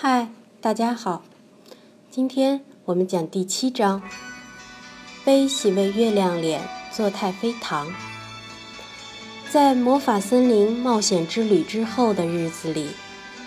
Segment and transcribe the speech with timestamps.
[0.00, 0.28] 嗨，
[0.60, 1.24] 大家好，
[2.08, 4.00] 今天我们讲第七章。
[5.24, 6.62] 悲喜为月亮脸
[6.92, 7.88] 做太妃糖。
[9.50, 12.90] 在魔法森林冒险之旅之后的日子里，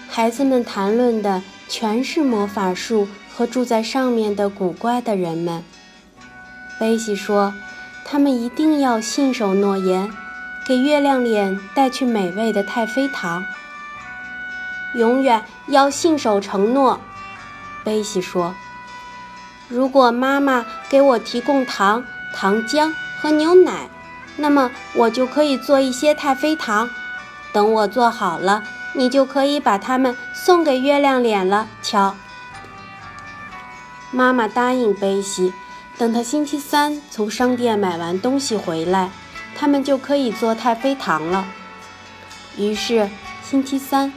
[0.09, 5.63] 孩子们谈论的全是魔法树和住在上面的古怪的人们。
[6.77, 7.53] 悲喜说，
[8.03, 10.11] 他们一定要信守诺言，
[10.67, 13.41] 给月亮脸带去美味的太妃糖。
[14.93, 16.99] 永远要信守承诺，
[17.83, 18.53] 贝西说
[19.69, 22.03] ：“如果妈妈给我提供糖、
[22.35, 23.89] 糖浆和牛奶，
[24.35, 26.89] 那么我就可以做一些太妃糖。
[27.53, 32.15] 等我做好了，你就可以把它们送给月亮脸了。”瞧，
[34.11, 35.53] 妈妈答应贝西，
[35.97, 39.09] 等他星期三从商店买完东西回来，
[39.55, 41.45] 他们就可以做太妃糖了。
[42.57, 43.09] 于是，
[43.41, 44.11] 星期三。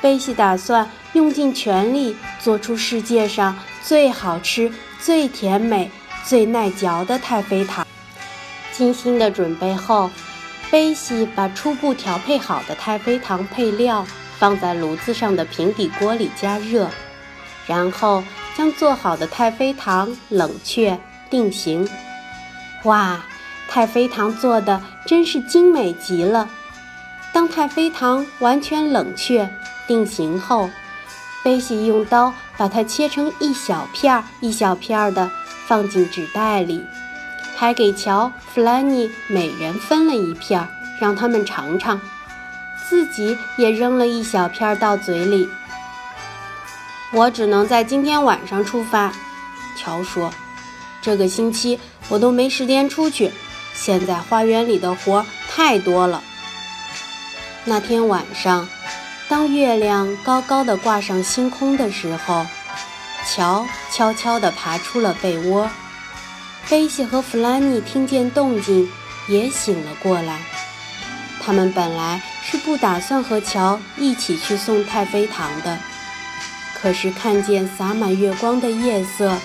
[0.00, 5.90] 贝西打算用尽全力做出世界上最好吃、最甜美、
[6.24, 7.86] 最耐嚼的太妃糖。
[8.72, 10.10] 精心的准备后，
[10.70, 14.06] 贝西把初步调配好的太妃糖配料
[14.38, 16.88] 放在炉子上的平底锅里加热，
[17.66, 18.24] 然后
[18.56, 21.86] 将做好的太妃糖冷却定型。
[22.84, 23.22] 哇，
[23.68, 26.48] 太妃糖做的真是精美极了！
[27.32, 29.50] 当太妃糖完全冷却。
[29.90, 30.70] 定型后，
[31.42, 35.28] 贝西用刀把它切成一小片儿一小片儿的，
[35.66, 36.84] 放进纸袋里，
[37.56, 40.68] 还给乔、弗兰尼每人分了一片儿，
[41.00, 42.00] 让他们尝尝，
[42.88, 45.48] 自己也扔了一小片到嘴里。
[47.12, 49.12] 我只能在今天晚上出发，
[49.76, 50.32] 乔说
[51.02, 53.32] ：“这个星期我都没时间出去，
[53.74, 56.22] 现在花园里的活太多了。”
[57.66, 58.68] 那天晚上。
[59.30, 62.44] 当月亮高高的挂上星空的时候，
[63.24, 65.70] 乔悄悄地爬出了被窝。
[66.68, 68.90] 贝西和弗兰妮听见动静，
[69.28, 70.40] 也醒了过来。
[71.40, 75.78] 他们本来是不打算和乔一起去送太妃糖的，
[76.74, 79.38] 可是看见洒满月光的夜色，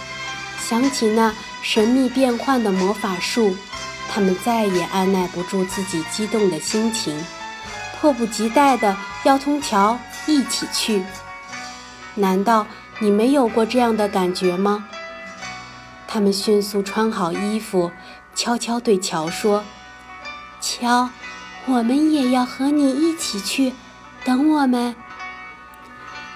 [0.59, 1.31] 想起那
[1.61, 3.55] 神秘变幻的魔法树，
[4.09, 7.23] 他们再也按耐不住自己激动的心情。
[8.01, 9.97] 迫不及待地要同乔
[10.27, 11.03] 一起去，
[12.13, 12.67] 难道
[12.99, 14.85] 你没有过这样的感觉吗？
[16.07, 17.91] 他们迅速穿好衣服，
[18.35, 19.63] 悄悄对乔说
[20.61, 21.09] ：“乔，
[21.65, 23.73] 我们也要和你一起去，
[24.23, 24.95] 等我们。”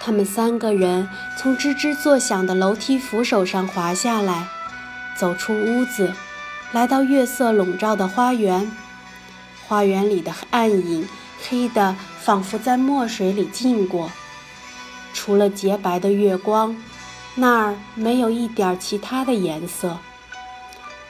[0.01, 1.07] 他们三个人
[1.37, 4.47] 从吱吱作响的楼梯扶手上滑下来，
[5.15, 6.11] 走出屋子，
[6.71, 8.71] 来到月色笼罩的花园。
[9.67, 11.07] 花园里的暗影。
[11.47, 14.11] 黑的仿佛在墨水里浸过，
[15.13, 16.75] 除了洁白的月光，
[17.35, 19.97] 那儿没有一点其他的颜色。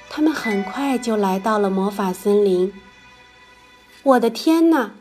[0.10, 2.74] 他们很快就来到了魔法森林。
[4.04, 4.92] 我的天哪！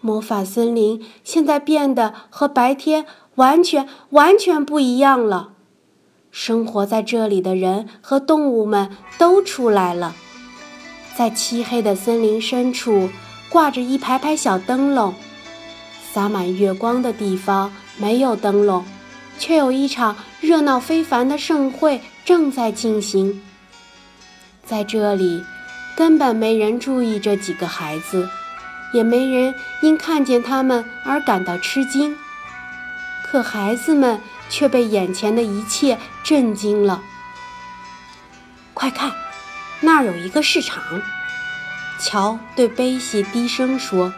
[0.00, 5.50] 魔法森林现在变得和白天完全完全不一样了。
[6.30, 10.14] 生活在这里的人和动物们都出来了，
[11.14, 13.10] 在漆黑的森林深处。
[13.52, 15.14] 挂着一排排小灯笼，
[16.10, 18.82] 洒满月光的地方没有灯笼，
[19.38, 23.42] 却有一场热闹非凡的盛会正在进行。
[24.64, 25.44] 在这里，
[25.94, 28.26] 根本没人注意这几个孩子，
[28.94, 32.16] 也没人因看见他们而感到吃惊。
[33.30, 37.02] 可孩子们却被眼前的一切震惊了。
[38.72, 39.12] 快看，
[39.80, 40.82] 那儿有一个市场。
[42.04, 44.12] 乔对贝西低声说：“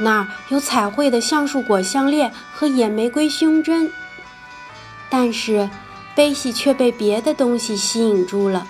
[0.00, 3.92] 那儿有彩绘的橡树果项链和野玫瑰胸针。”
[5.10, 5.68] 但是
[6.14, 8.66] 贝西却被别的东西吸引住了。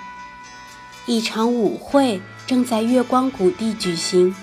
[1.07, 4.35] 一场舞会正在月光谷地举行，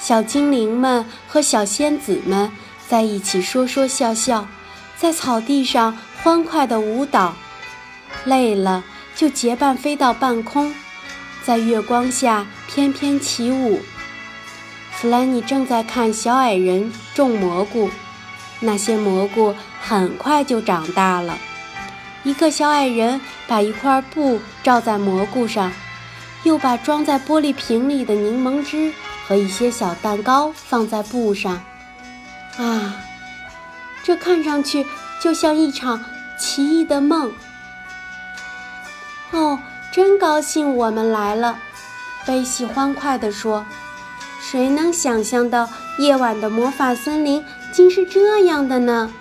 [0.00, 2.50] 小精灵们和小仙子们
[2.88, 4.48] 在一起说说笑笑，
[4.96, 7.34] 在草地上欢快地舞蹈，
[8.24, 8.82] 累了
[9.14, 10.74] 就结伴飞到半空。
[11.48, 13.80] 在月光下翩翩起舞。
[14.92, 17.88] 弗兰妮正在看小矮人种蘑菇，
[18.60, 21.38] 那些蘑菇很快就长大了。
[22.22, 25.72] 一个小矮人把一块布罩在蘑菇上，
[26.42, 28.92] 又把装在玻璃瓶里的柠檬汁
[29.26, 31.62] 和一些小蛋糕放在布上。
[32.58, 32.94] 啊，
[34.02, 34.84] 这看上去
[35.22, 36.04] 就像一场
[36.38, 37.32] 奇异的梦。
[39.30, 39.58] 哦。
[39.98, 41.58] 真高兴我们来了，
[42.24, 43.66] 贝西欢快地说
[44.40, 45.68] ：“谁能想象到
[45.98, 49.12] 夜晚的魔法森林竟是这样的呢？”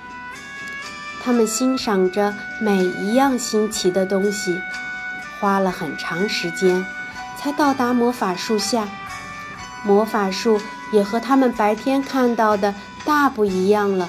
[1.26, 4.62] 他们欣赏着每一样新奇的东西，
[5.40, 6.86] 花了很长时间
[7.40, 8.88] 才到达魔法树下。
[9.84, 10.62] 魔法树
[10.94, 14.08] 也和他们白天看到的大不一样了。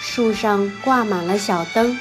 [0.00, 1.98] 树上挂满了小灯，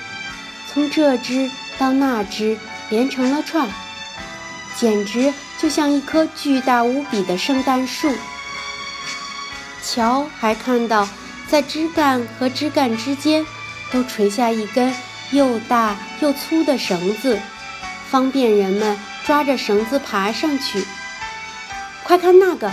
[0.72, 2.58] 从这只到那只
[2.90, 3.68] 连成了串，
[4.76, 8.14] 简直就像一棵巨大无比的圣诞树。
[9.84, 11.08] 乔还看到，
[11.48, 13.46] 在枝干和枝干之间。
[13.90, 14.94] 都垂下一根
[15.32, 17.40] 又大又粗的绳子，
[18.10, 20.86] 方便人们抓着绳子爬上去。
[22.04, 22.70] 快看那个！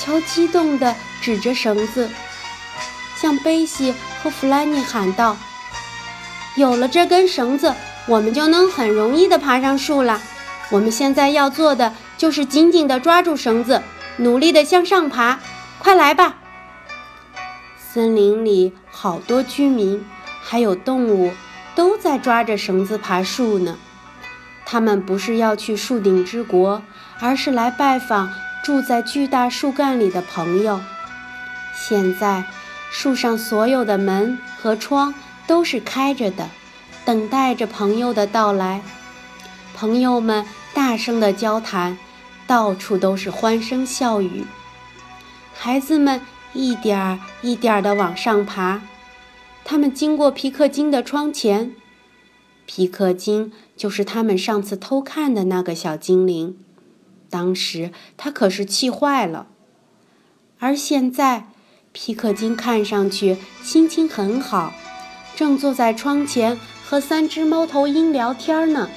[0.00, 2.10] 乔激动地指着绳子，
[3.20, 5.36] 向贝西和弗兰尼喊道
[6.56, 7.74] ：“有了这根绳子，
[8.08, 10.20] 我们就能很容易地爬上树了。
[10.70, 13.82] 我们现在要做的就是紧紧地抓住绳子，
[14.16, 15.38] 努力地向上爬。
[15.78, 16.36] 快来吧！”
[17.78, 20.04] 森林里好多居民，
[20.42, 21.32] 还有动物，
[21.74, 23.76] 都在抓着绳子爬树呢。
[24.66, 26.82] 他们不是要去树顶之国，
[27.20, 28.30] 而是来拜访
[28.62, 30.80] 住在巨大树干里的朋友。
[31.74, 32.44] 现在，
[32.90, 35.14] 树上所有的门和窗
[35.46, 36.50] 都是开着的，
[37.08, 38.82] 等待着朋友的到来。
[39.74, 40.44] 朋友们
[40.74, 41.96] 大声的交谈，
[42.46, 44.44] 到处都是欢声笑语。
[45.54, 46.20] 孩子们。
[46.54, 48.80] 一点儿一点儿地往上爬，
[49.64, 51.74] 他们经过皮克金的窗前。
[52.64, 56.56] 皮克金就是他们上次偷看的那个小精灵，
[57.28, 59.46] 当时他可是气坏了。
[60.58, 61.48] 而现在，
[61.92, 64.72] 皮克金看上去心情很好，
[65.36, 66.58] 正坐在窗前
[66.88, 68.88] 和三只猫头鹰聊天呢。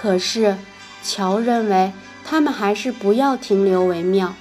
[0.00, 0.56] 可是，
[1.02, 1.92] 乔认为
[2.24, 4.34] 他们还是不要停留为妙。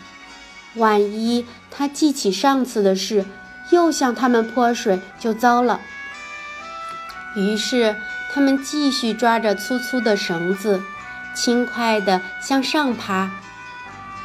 [0.75, 3.25] 万一他记起上次的事，
[3.69, 5.81] 又向他们泼水，就糟了。
[7.35, 7.97] 于是
[8.33, 10.81] 他们继续抓着粗粗的绳子，
[11.35, 13.29] 轻快地向上爬。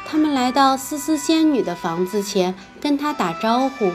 [0.07, 3.91] 他们来到思思仙女的房子前，跟她打招呼。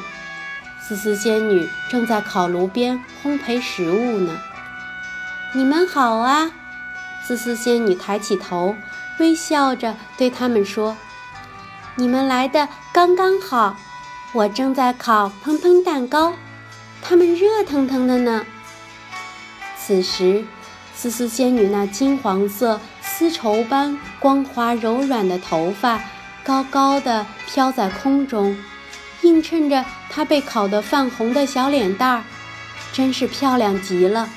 [0.88, 4.38] 思思仙女正在烤炉边烘焙食物呢。
[5.52, 6.52] 你们好啊！
[7.24, 8.76] 思思仙女抬起头，
[9.18, 10.96] 微笑着对他们说。
[11.96, 13.76] 你们来的刚刚好，
[14.32, 16.34] 我正在烤砰砰蛋糕，
[17.02, 18.46] 它们热腾腾的呢。
[19.76, 20.44] 此时，
[20.94, 26.00] 思思仙女那金黄色丝绸般光滑柔软的头发
[26.44, 28.56] 高高的飘在空中，
[29.26, 32.24] 映衬着她被烤得泛红的小脸蛋儿，
[32.92, 34.28] 真是漂亮极了。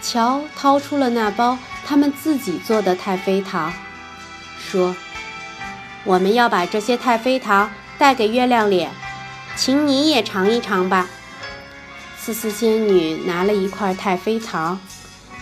[0.00, 3.72] 乔掏出了那包他们自己做的太妃糖，
[4.58, 4.94] 说。
[6.06, 8.90] 我们要把这些太妃糖带给月亮脸，
[9.56, 11.08] 请你也尝一尝吧。
[12.18, 14.78] 思思仙女拿了一块太妃糖，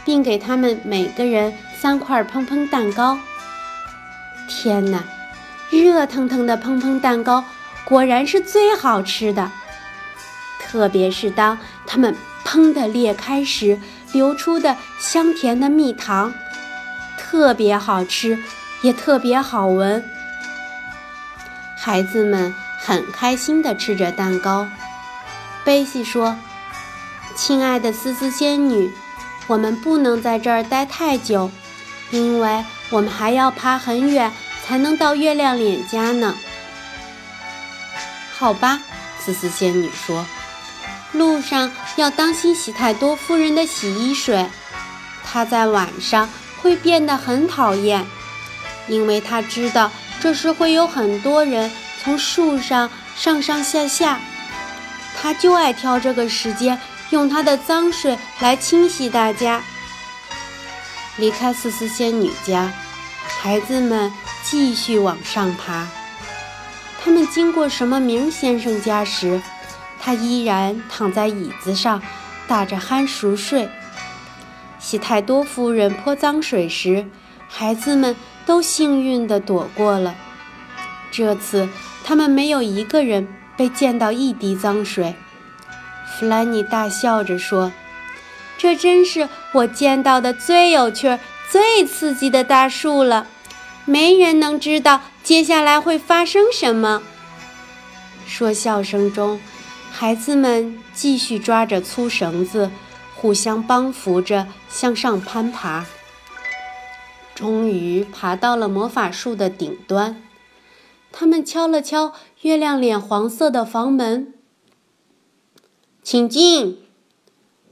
[0.05, 3.19] 并给他们每个人三块砰砰蛋糕。
[4.49, 5.03] 天哪，
[5.71, 7.45] 热腾腾的砰砰蛋糕
[7.85, 9.51] 果然是最好吃的，
[10.61, 13.79] 特别是当它们砰的裂开时
[14.13, 16.33] 流出的香甜的蜜糖，
[17.19, 18.39] 特别好吃，
[18.83, 20.03] 也特别好闻。
[21.77, 24.67] 孩子们很开心地吃着蛋糕。
[25.65, 26.37] 贝西说
[27.35, 28.93] ：“亲爱的思思仙女，
[29.49, 31.51] 我们不能在这儿待太久，
[32.11, 34.33] 因为我们还要爬很远
[34.65, 36.37] 才能到月亮脸家呢。”
[38.43, 38.81] 好吧，
[39.21, 40.27] 思思仙女说
[41.15, 44.51] ：“路上要当心喜太多夫人的洗衣水，
[45.23, 46.29] 她在晚上
[46.61, 48.05] 会变得很讨厌，
[48.89, 51.71] 因为她知道。”这时会有很多人
[52.03, 54.21] 从树上上上下下，
[55.17, 56.81] 她就爱挑这个时间
[57.11, 59.63] 用她的脏水来清洗大家。
[61.17, 62.73] 离开思思仙女家，
[63.41, 65.87] 孩子们继续往上爬。
[67.03, 69.43] 他们经过什么明先生家时，
[69.99, 72.01] 他依然躺在椅子上
[72.47, 73.69] 打着鼾熟睡。
[74.79, 77.07] 喜太多夫人泼脏水时，
[77.49, 78.15] 孩子们。
[78.45, 80.17] 都幸运地躲过了。
[81.13, 81.69] 这次
[82.05, 85.15] 他们没有一个人被溅到一滴脏水。
[86.05, 87.71] 弗兰妮大笑着说
[88.59, 93.29] ：“这真是我见到的最有趣、最刺激的大树了。
[93.85, 97.03] 没人能知道接下来会发生什么。”
[98.27, 99.41] 说笑声中，
[99.91, 102.71] 孩子们继续抓着粗绳子，
[103.15, 105.87] 互相帮扶着向上攀爬。
[107.35, 110.23] 终于爬到了魔法树的顶端，
[111.11, 114.35] 他们敲了敲月亮脸黄色的房门。
[116.03, 116.79] 请进！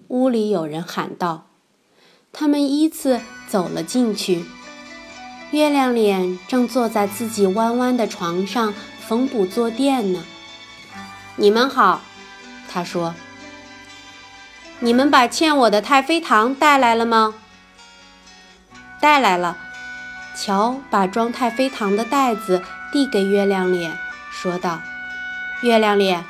[0.09, 1.47] 屋里有人喊道。
[2.33, 4.45] 他们依次走了进去。
[5.51, 10.25] 月亮脸正坐在自己弯弯的床上缝补坐垫呢。
[11.37, 12.01] 你们好，
[12.69, 13.15] 他说。
[14.79, 17.35] 你们把欠我的太妃糖带来了吗？
[19.01, 19.57] 带来了。
[20.37, 23.93] 乔把装太妃糖的袋子递给月亮脸，
[24.31, 24.81] 说道
[25.61, 26.25] ：“月亮脸，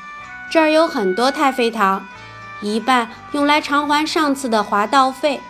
[0.51, 2.09] 这儿有很多太妃糖，
[2.61, 5.41] 一半用来偿还上次的滑道费。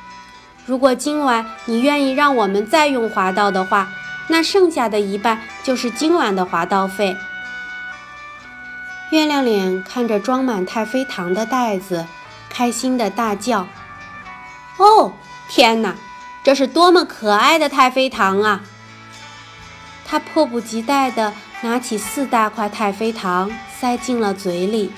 [0.70, 3.88] 如果今晚你愿意让我们再用滑道的话，
[4.28, 7.16] 那剩下的一半就是今晚的滑道费。”
[9.10, 12.06] 月亮脸看着装满太妃糖的袋子，
[12.48, 13.66] 开心的大叫
[14.78, 15.12] ：“哦，
[15.48, 15.96] 天哪！”
[16.44, 18.60] 这是多么可爱的太妃糖啊！
[20.06, 24.92] 他迫不及待地拿起四大块太妃糖，塞进了嘴里，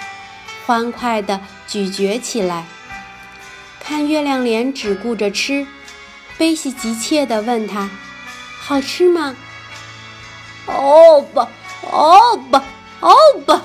[0.67, 2.67] 欢快地咀嚼起来。
[3.93, 5.67] 看月亮脸只顾着吃，
[6.39, 7.91] 贝西急切地问他
[8.59, 9.37] ：“好吃吗
[10.65, 11.41] ？”“哦不，
[11.91, 12.19] 哦
[12.51, 12.57] 不，
[13.01, 13.61] 哦不！”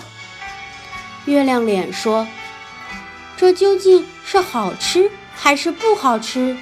[1.32, 2.28] 月亮脸说
[3.38, 6.58] ：“这究竟是好吃还是不好吃？”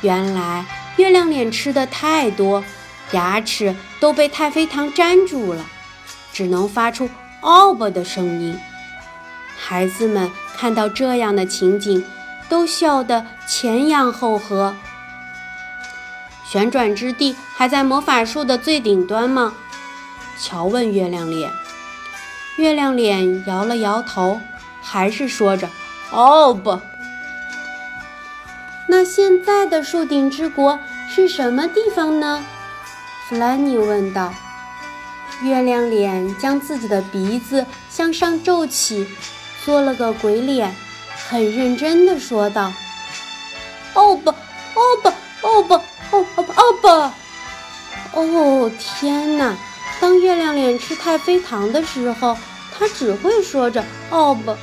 [0.00, 0.64] 原来
[0.96, 2.64] 月亮脸吃的太多，
[3.10, 5.66] 牙齿都被太妃糖粘住了，
[6.32, 7.10] 只能发出
[7.44, 8.58] “哦吧”的声音。
[9.58, 12.02] 孩子们看到这样的情景，
[12.48, 14.74] 都笑得前仰后合。
[16.44, 19.54] 旋转之地还在魔法树的最顶端吗？
[20.38, 21.50] 乔问月亮脸。
[22.56, 24.40] 月亮脸摇了摇头，
[24.82, 25.70] 还是说着
[26.12, 26.80] “哦不”。
[28.88, 32.44] 那现在的树顶之国是什么地方呢？
[33.26, 34.34] 弗兰妮问道。
[35.42, 39.08] 月亮脸将自己的鼻子向上皱起，
[39.64, 40.76] 做了个鬼脸，
[41.32, 42.70] 很认真地说道
[43.96, 45.08] ：“哦不，哦不，
[45.48, 47.12] 哦不，哦不，哦
[48.12, 48.20] 不！
[48.20, 49.56] 哦天哪！
[49.98, 52.36] 当月亮脸吃太妃糖的时候，
[52.78, 54.54] 他只会说着‘哦不’，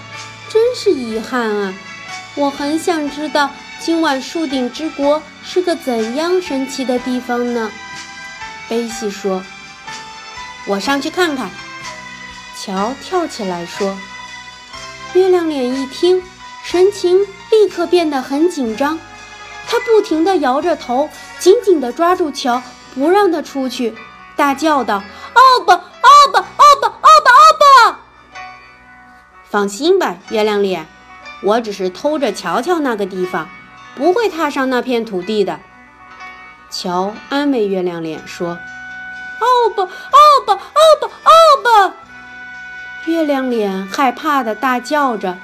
[0.47, 1.73] 真是遗憾啊！
[2.35, 3.49] 我很想知道。”
[3.81, 7.71] 今晚树顶之国是个怎样神奇的地方呢？
[8.67, 9.41] 贝西说
[10.67, 11.49] ：“我上去看看。”
[12.61, 13.97] 乔跳起来说
[15.15, 16.21] ：“月亮脸一听，
[16.71, 18.99] 神情立刻变得很紧张，
[19.67, 21.09] 他不停地摇着头，
[21.39, 22.61] 紧紧地抓住乔，
[22.93, 23.95] 不让他出去，
[24.35, 25.01] 大叫道
[25.33, 27.99] ：‘奥巴，奥巴，奥巴，奥巴，奥巴！’
[29.49, 30.85] 放心吧，月亮脸，
[31.41, 33.49] 我只是偷着瞧瞧那个地方。”
[33.97, 35.59] 不会踏上那片土地的，
[36.69, 38.49] 乔安慰月亮脸说
[39.41, 39.45] ：“哦
[39.75, 39.89] 不，哦
[40.45, 40.59] 不，哦
[41.01, 41.91] 不，哦
[43.03, 45.35] 不！”月亮脸害怕的大叫着，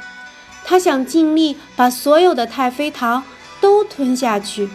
[0.65, 3.23] 他想尽力把所有的太妃糖
[3.61, 4.67] 都吞下去，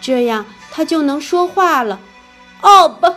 [0.00, 2.00] 这样他就能说话了。
[2.62, 3.12] 哦不！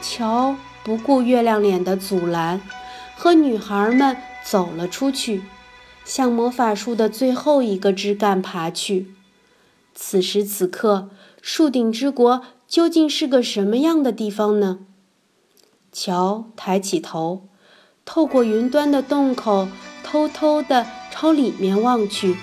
[0.00, 2.60] 乔不顾月亮脸的阻拦，
[3.16, 5.42] 和女孩们走了出去。
[6.04, 9.14] 向魔法树的最后一个枝干爬去。
[9.94, 11.10] 此时此刻，
[11.42, 14.78] 树顶之国究竟是个什么样的地方呢？
[15.92, 17.46] 乔抬起头，
[18.04, 19.68] 透过云端的洞口，
[20.02, 20.86] 偷偷地
[21.20, 22.34] 朝里面望去。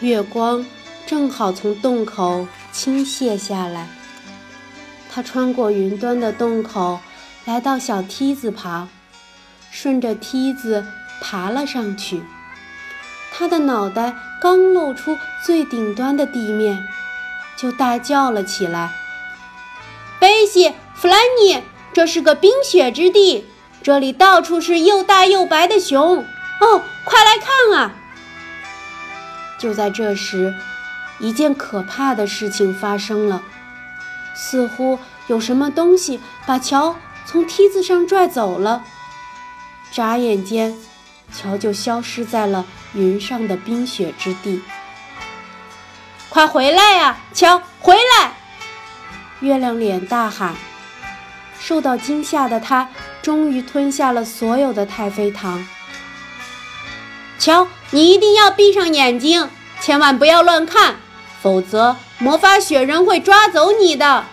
[0.00, 0.64] 月光
[1.06, 3.90] 正好从洞口倾泻下来。
[5.12, 6.98] 他穿过云端的洞口，
[7.44, 8.88] 来到小梯子旁，
[9.70, 10.86] 顺着梯子。
[11.18, 12.22] 爬了上去，
[13.32, 16.84] 他的脑袋刚露出最顶端的地面，
[17.56, 18.92] 就大叫了起来
[20.20, 21.62] ：“贝西，弗兰尼，
[21.94, 23.46] 这是个冰雪之地，
[23.82, 26.26] 这里到处是又大又白的熊！
[26.60, 27.92] 哦，快来看啊！”
[29.58, 30.54] 就在这时，
[31.18, 33.42] 一件可怕的事情发生了，
[34.34, 34.98] 似乎
[35.28, 38.84] 有什么东西把乔从梯子上拽走了，
[39.90, 40.76] 眨眼间。
[41.32, 44.62] 乔就消失在了云上的冰雪之地。
[46.28, 48.32] 快回来呀，乔，回来！
[49.40, 50.54] 月亮脸大喊。
[51.58, 52.88] 受到惊吓的他，
[53.22, 55.66] 终于吞下了所有的太妃糖。
[57.46, 59.48] 乔，你一定要闭上眼睛，
[59.80, 60.96] 千万不要乱看，
[61.40, 64.24] 否则魔法雪人会抓走你的。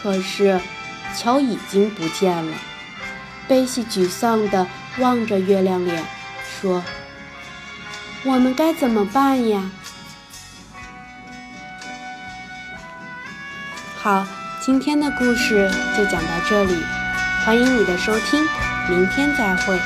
[0.00, 0.60] 可是，
[1.18, 2.56] 乔已经不见了。
[3.48, 4.68] 贝西沮丧地
[4.98, 6.04] 望着月亮脸，
[6.60, 6.80] 说
[8.22, 9.68] ：“我们该怎么办呀？”
[14.00, 14.24] 好，
[14.64, 16.76] 今天的故事就讲到这里，
[17.44, 18.46] 欢迎你的收听，
[18.88, 19.76] 明天再会。